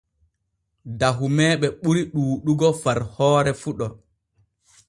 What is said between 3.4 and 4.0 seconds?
fuɗo.